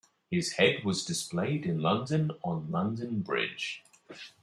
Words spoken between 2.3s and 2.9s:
on